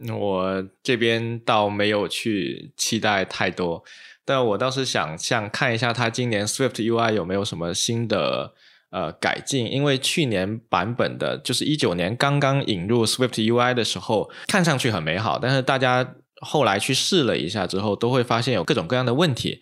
[0.10, 3.84] 我这边倒没有去期待太多。
[4.32, 8.54] 那我倒是想想看一下它今年 Swift UI 有没有什么新的
[8.90, 19.62] 呃改进，因为去年版本的就是一九年刚刚引入 Swift UI 的时候，看上去很美好，但是大家后来去试了一下之后，都会发现有各种各样的问题。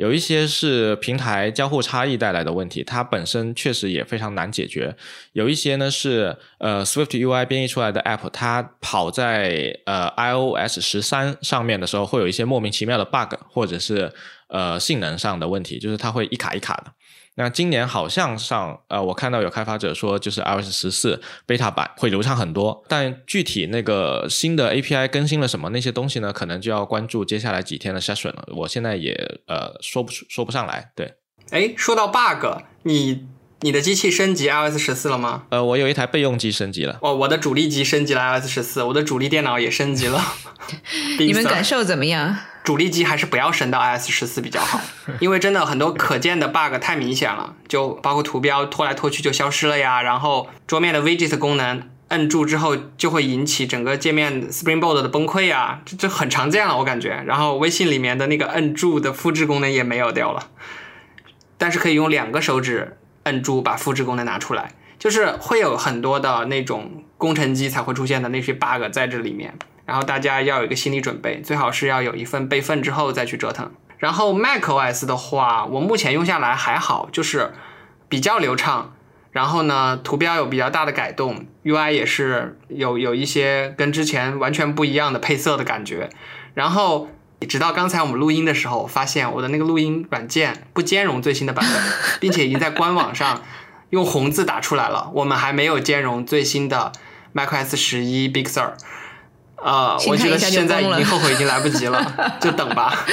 [0.00, 4.96] 有一些是平台交互差异带来的问题，它本身确实也非常难解决。
[5.34, 14.10] 有一些呢是呃 Swift UI 编译出来的 App，它跑在呃 iOS 十三上面的时候，会有一些莫名其妙的 bug，或者是
[14.50, 16.92] 呃性能上的问题，就是它会一卡一卡的。
[17.36, 26.32] 那今年好像上，呃，我看到有开发者说，就是 iOS 十四 beta 版会流畅很多，但具体那个新的 API 更新了什么那些东西呢？
[26.32, 28.44] 可能就要关注接下来几天的 session 了。
[28.56, 29.12] 我现在也
[29.46, 30.90] 呃说不出说不上来。
[30.94, 31.14] 对，
[31.50, 33.26] 哎，说到 bug，你
[33.60, 35.44] 你的机器升级 iOS 十四了吗？
[35.50, 36.98] 呃，我有一台备用机升级了。
[37.00, 40.20] 哦，我的主力机升级了 iOS 十四，我的主力电脑也升级了。
[41.18, 42.36] 你们感受怎么样？
[42.70, 44.80] 主力机还是不要升到 iOS 十四比较好，
[45.18, 57.24] 因为真的很多可见的 bug 太明显了，就包括图标拖来拖去就消失了呀，然后桌面的 widget 功能摁住之后就会引起整个界面 Springboard 的崩溃呀，这这很常见了我感觉。
[57.26, 60.46] 然后微信里面的那个摁住的复制功能也没有掉了，
[61.58, 69.52] 但是可以用两个手指摁住把复制功能拿出来，就是会有很多的那种工程机才会出现的那些 bug 在这里面。
[69.90, 73.72] 然后大家要有一个心理准备，最好是要有一份备份之后再去折腾。
[73.98, 77.52] 然后 macOS 的话，我目前用下来还好，就是
[78.08, 78.92] 比较流畅。
[79.32, 86.08] 然后呢，图标有比较大的改动，UI 也是有有一些跟之前完全不一样的配色的感觉。
[86.54, 87.08] 然后
[87.48, 91.82] 直到刚才我们录音的时候，发现我的那个录音软件不兼容最新的版本，
[92.22, 93.42] 并且已经在官网上
[93.90, 95.10] 用红字打出来了。
[95.14, 96.92] 我们还没有兼容最新的
[97.34, 98.74] macOS 十一 Big Sur。
[99.62, 102.02] 啊，我觉得现在已经后悔已经来不及了，
[102.40, 103.06] 就等吧。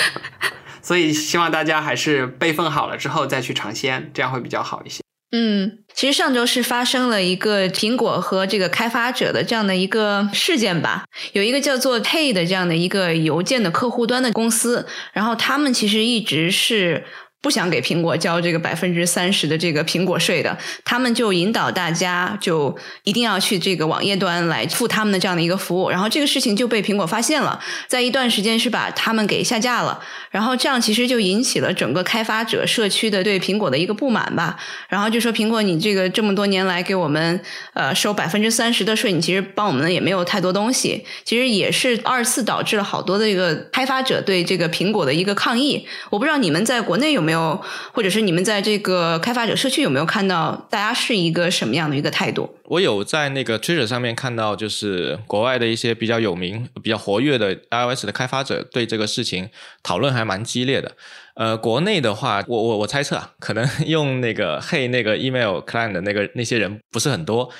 [0.81, 5.01] 所以希望大家还是备份好了之后再去尝鲜，这样会比较好一些。
[5.31, 11.03] 嗯，其实上周是发生了一个苹果和这个开发者的这样的一个事件吧。
[11.33, 17.05] 有一个叫做 Pay 的这样的一个邮件的客户端的公司，然后他们其实一直是。
[17.39, 34.58] 不想给苹果交这个百分之三十的这个苹果税的，他们就引导大家就一定要去这个网页端来付他们的这样的一个服务，然后这个事情就被苹果发现了，在一段时间是把他们给下架了，然后这样其实就引起了整个开发者社区的对苹果的一个不满吧，
[34.89, 37.39] 然后就说苹果你这个这么多年来给我们
[37.73, 47.26] 呃收百分之三十的税，你其实帮我们也没有太多东西，其实也是二次导致了好多的这个开发者对这个苹果的一个抗议，我不知道你们在国内有。
[47.27, 47.61] 没有，
[47.91, 52.49] 或者是你们在这个开发者社区有没有看到大家是一个什么样的一个态度？
[52.63, 59.49] 我有在那个 Twitter 上面看到，就是国外的一些比较有名、比较活跃的 iOS 的开发者对这个事情
[59.83, 60.93] 讨论还蛮激烈的。
[61.35, 67.51] 呃，国内的话，我我我猜测啊，可能用那个 Hey 那个 email client 的那个那些人不是很多。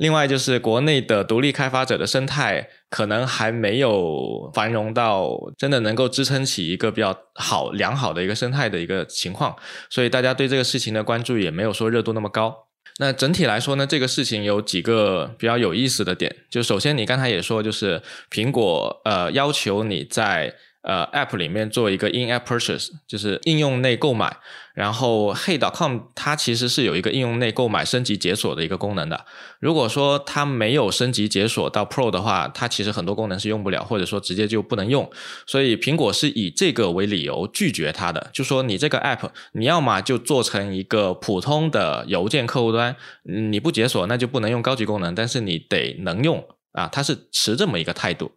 [0.00, 9.54] 另外就是国内的独立开发者的生态可能还没有繁荣到真的能够支撑起一个比较好良好的一个生态的一个情况，
[9.90, 12.66] 所以大家对这个事情的关注也没有说热度那么高。
[12.98, 20.54] 那整体来说呢，这个事情有几个比较有意思的点，就首先你刚才也说，就是苹果呃要求你在。
[20.82, 24.36] 呃，App 里面做一个 In-App Purchase，就是应用内购买。
[24.72, 29.26] 然后，Hey.com 它其实是有一个应用内购买升级解锁的一个功能的。
[29.58, 35.10] 如果说它没有升级解锁到 Pro 的话，它其实很多功能是用不了，或者说直接就不能用。
[35.46, 48.32] 所以苹果是以这个为理由拒绝它的，就说你这个 App 你要么就做成一个普通的邮件客户端，你不解锁那就不能用高级功能，但是你得能用啊，它是持这么一个态度。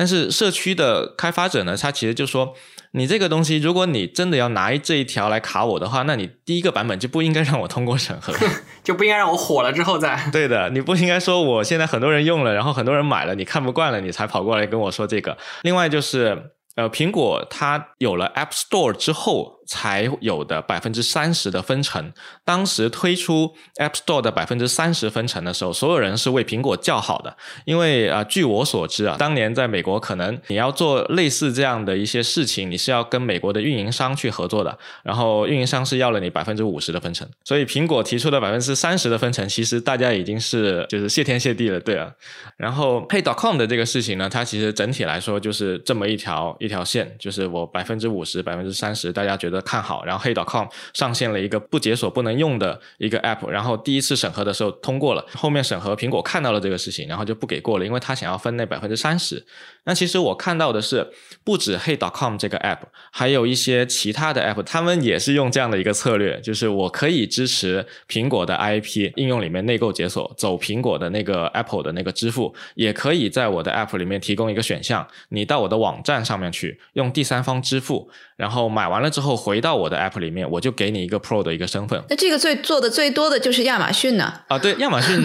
[0.00, 2.54] 但是社区的开发者呢，他其实就说，
[2.92, 8.32] 你这个东西，如果你真的要拿这一条来卡我的话，那你第一个版本就不应该让我通过审核，
[8.82, 10.18] 就不应该让我火了之后再。
[10.32, 15.36] 对的，你不应该说我现在很多人用了，然后很多人买了，你看不惯了，你才跑过来跟我说这个。
[15.60, 16.52] 另外就是。
[16.76, 22.12] 呃，苹果它有了 App Store 之后才有的百分之三十的分成。
[22.44, 27.36] 当时推出 App Store 的百分之三十分成的时候，所有人是为苹果叫好的。
[27.64, 34.76] 因为啊，据我所知啊，当年在美国，可能你要做类似这样的一些事情，你是要跟美国的运营商去合作的。
[35.04, 42.10] 然后运营商是要了你百分之五十的分成，所以苹果提出的百分之三十的分成，其实大家已经是就是谢天谢地了，对啊。
[42.56, 46.40] 然后 Pay.com 的这个事情呢，它其实整体来说就是这么一条。
[46.58, 59.44] 一条线就是我百分之五十、百分之三十，大家觉得看好，然后黑 .com 上线了一个不解锁不能用的一个 App，然后第一次审核的时候通过了，后面审核苹果看到了这个事情，然后就不给过了，因为他想要分那百分之三十。
[59.84, 61.08] 那其实我看到的是，
[61.42, 82.02] 不止 Hey.com 这个 App，还有一些其他的 App，他们也是用这样的一个策略，就是我可以支持苹果的 IP 应用里面内购解锁，走苹果的那个 Apple 的那个支付，也可以在我的 App 里面提供一个选项，你到我的网站上面去用第三方支付，然后买完了之后回到我的 App 里面，我就给你一个 Pro 的一个身份。
[82.10, 84.32] 那这个最做的最多的就是亚马逊呢？
[84.48, 85.20] 啊，对，亚马逊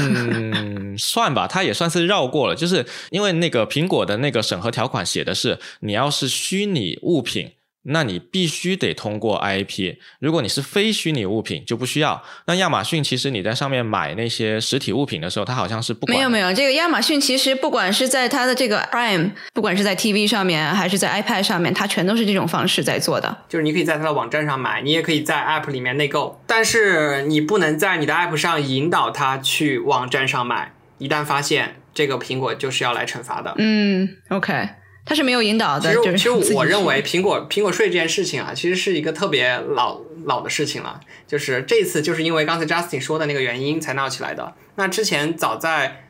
[0.98, 7.52] 算吧，它也算是绕过了，就是因为那个苹果的那个审核条款写的是，你要是虚拟物品。
[7.88, 12.20] 那你必须得通过 IAP，如果你是非虚拟物品就不需要。
[12.48, 23.38] 那亚马逊其实你在上面买那些实体物品的时候，它好像是不没有没有这个亚马逊其实不管是在它的这个 Prime，不管是在 TV 上面还是在 iPad 上面，它全都是这种方式在做的。
[23.48, 30.72] 就是你可以在它的网站上买，你也可以在 App 里面内购，但是你不能在你的 App 上引导它去网站上买。
[30.98, 33.56] 一旦发现这个苹果就是要来惩罚的。
[33.58, 34.70] 嗯，OK。
[35.08, 35.90] 他是没有引导的。
[35.90, 41.00] 其实，其实我认为苹果苹果税这件事情啊，其实是一个特别老老的事情了。
[41.28, 44.56] 就是这次就是因为刚才 Justin 说的那个原因才闹起来的。
[44.76, 46.08] 那之前早在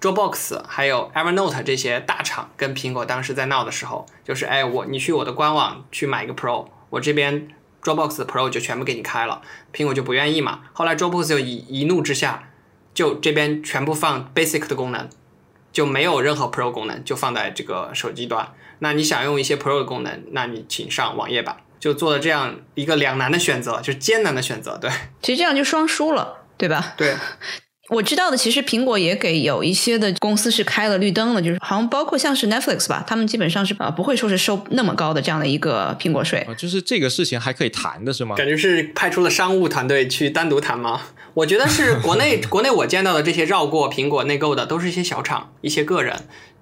[0.00, 7.48] Dropbox 还有 Evernote 这些大厂跟苹果当时在闹的时候，就是哎我你去我的官网去买一个 Pro，我这边
[7.82, 9.42] Dropbox 的 Pro 就全部给你开了，
[9.74, 10.60] 苹果就不愿意嘛。
[10.72, 12.47] 后来 Dropbox 就一一怒之下，
[12.98, 15.08] 就这边全部放 Basic 的功能。
[15.70, 18.52] 就没有任何 Pro 功能，就放在这个手机端。
[18.80, 21.58] 那你想用一些 Pro 的功能，那你请上网页版。
[21.78, 24.76] 就做了这样一个两难的选择，就是艰难的选择。
[24.78, 24.90] 对，
[25.22, 26.94] 其实这样就双输了，对吧？
[26.96, 27.14] 对。
[27.88, 36.46] 我知道的，其实苹果也给有一些的公司是开了绿灯了，就是好像包括像是 Netflix 吧，他们基本上是啊不会说是收那么高的这样的一个苹果税。
[36.58, 38.36] 就是这个事情还可以谈的是吗？
[38.36, 41.00] 感觉是派出了商务团队去单独谈吗？
[41.34, 46.14] 我觉得是 国内国内我见到的这些绕过苹果内购的，都是一些小厂、一些个人，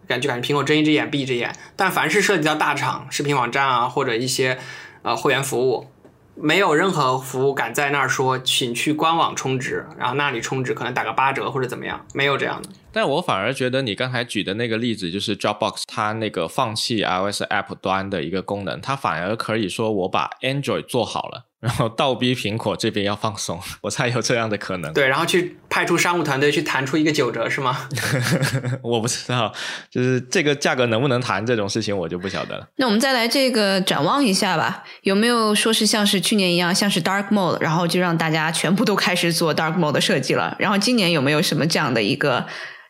[0.06, 1.52] 感觉感觉苹果睁一只眼闭一只眼。
[1.74, 4.58] 但凡是涉及到大厂、视频网站啊，或者一些
[5.02, 5.88] 呃会员服务。
[6.38, 12.68] 没有任何服务敢在那儿说，请去官网充值，然后那里充值可能打个八折或者怎么样，没有这样的。
[12.92, 21.45] 但我反而觉得你刚才举的那个例子，就是 Dropbox 它那个放弃 iOS App 端的一个功能，它反而可以说我把 Android 做好了。
[21.66, 24.92] 然后倒逼苹果这边要放松， 我猜有这样的可能。
[24.92, 27.88] 对，然后去派出商务团队去谈出一个九折是吗？
[28.82, 29.52] 我不知道，
[29.90, 32.68] 就是这个价格能不能谈这种事情，我就不晓得了。
[32.76, 40.54] 那我们再来这个展望一下吧，有没有说是像是去年一样，像是 Dark Mode，然后就让大家全部都开始做 Dark Mode 的设计了？
[40.60, 42.46] 然后今年有没有什么这样的一个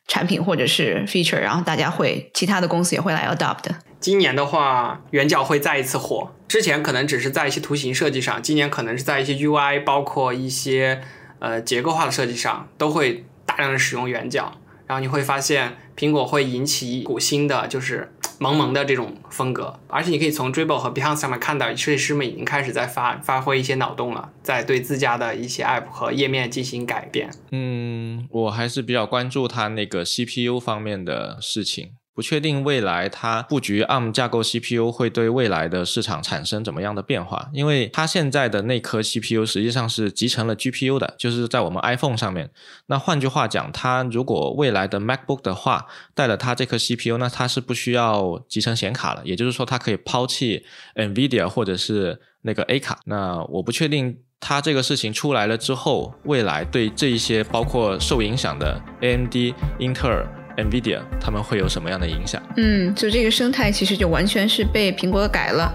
[0.06, 3.64] 产品或者是 feature，然后大家会其他的公司也会来 adopt？
[4.06, 6.30] 今年的话，圆角会再一次火。
[6.46, 11.02] 之前可能只是在一些图形设计上，今年可能是在一些 UI，包括一些
[11.40, 14.60] 呃结构化的设计上，都会大量的使用圆角。
[14.86, 19.80] 然后你会发现，苹果会引起一股新的，就是萌萌的这种风格。
[19.88, 27.28] 而且你可以从 Dribble 和 Behance 上面看到，设计师们已经开始在发发挥一些脑洞了，在对自家的一些 App 和页面进行改变。
[27.50, 31.94] 嗯，我还是比较关注它那个 CPU 方面的事情。
[32.16, 37.50] 不确定未来它布局 ARM 架构 CPU 会对未来的市场产生怎么样的变化？
[37.52, 42.50] 因为它现在的那颗 CPU 实际上是集成了 GPU 的，就是在我们 iPhone 上面。
[42.86, 49.20] 那换句话讲，它如果未来的 MacBook 的话带了它这颗 CPU，那它是不需要集成显卡了。
[49.22, 50.64] 也就是说，它可以抛弃
[50.94, 52.98] NVIDIA 或者是那个 A 卡。
[53.04, 59.34] 那我不确定它这个事情出来了之后，未来对这一些包括受影响的 AMD、
[59.78, 60.26] 英特尔。
[60.56, 62.40] NVIDIA 他们会有什么样的影响？
[62.56, 65.72] 嗯，就这个生态其实就完全是被苹果改了。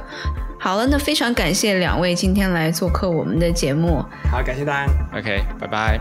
[0.59, 4.03] 好了，那非常感谢两位今天来做客我们的节目。
[4.31, 4.93] 好，感谢大家。
[5.17, 5.99] OK，拜拜。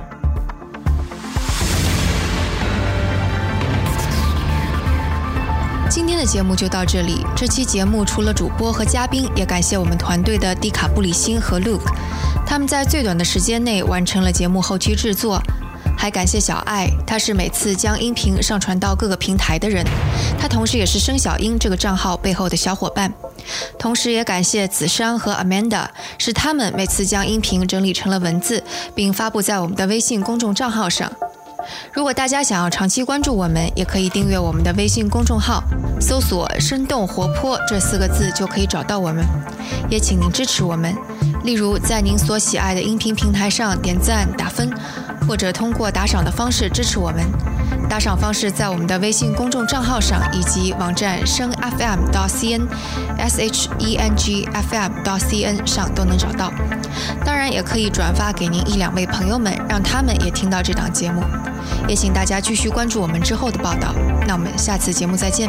[5.89, 7.27] 今天的节目就到这里。
[7.35, 11.91] 这期节目除了主播和嘉宾，也感谢我们团队的蒂卡布里辛和 Luke，
[12.47, 15.43] 他们在最短的时间内完成了节目后期制作。
[16.01, 19.85] 还感谢小爱，他是每次将音频上传到各个平台的人，
[20.41, 23.13] 他同时也是生小英这个账号背后的小伙伴。
[23.79, 25.87] 同时也感谢子珊和 Amanda，
[26.17, 31.13] 是他们每次将音频整理成了文字，并发布在我们的微信公众账号上。
[31.93, 35.63] 如果大家想要长期关注我们，也可以订阅我们的微信公众号，
[36.01, 39.23] 搜索“生动活泼”这四个字就可以找到我们。
[39.91, 40.97] 也请您支持我们，
[41.45, 44.73] 例如在您所喜爱的音频平台上点赞打分。
[45.31, 47.25] 或者通过打赏的方式支持我们。
[47.89, 52.67] 打赏方式在我们的微信公众账号上以及网站声 FM 到 CN
[53.17, 56.53] S H E N G F M 到 C N 上都能找到。
[57.25, 61.23] 当然，也可以转发给您一两位朋友们，让他们也听到这档节目。
[61.87, 63.95] 也请大家继续关注我们之后的报道。
[64.27, 65.49] 那我们下次节目再见。